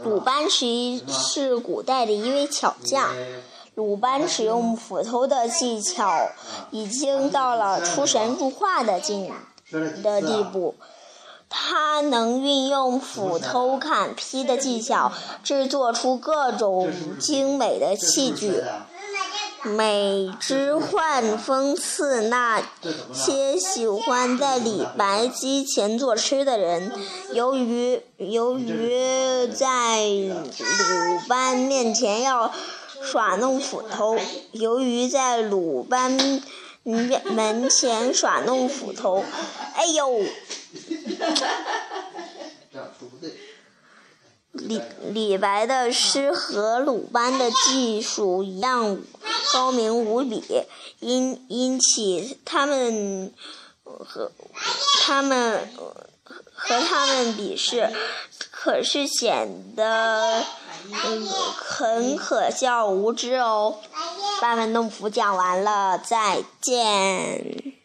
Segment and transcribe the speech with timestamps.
[0.00, 3.10] 鲁班是一是古代的一位巧匠。
[3.74, 6.30] 鲁班使用斧头的技巧
[6.70, 9.32] 已经到了出神入化的境
[10.02, 10.74] 的地步。
[11.48, 15.12] 他能运用斧头砍劈的技巧，
[15.42, 18.62] 制作出各种精美的器具。
[19.64, 22.60] 每只换讽刺那
[23.12, 26.90] 些喜欢在李白机前作诗的人。
[27.32, 28.98] 由于由于
[29.48, 32.52] 在鲁班面前要
[33.02, 34.18] 耍弄斧头，
[34.52, 36.10] 由于在鲁班
[37.24, 39.24] 门前耍弄斧头，
[39.74, 40.24] 哎呦！
[44.52, 48.98] 李李白的诗和鲁班的技术一样
[49.52, 50.42] 高明无比，
[51.00, 53.32] 因因起他们
[53.82, 54.30] 和
[55.00, 55.68] 他们
[56.54, 57.90] 和他们比试，
[58.64, 60.44] 可是显得
[61.56, 63.78] 很可笑无知哦。
[64.40, 67.81] 班门弄斧讲完了，再见。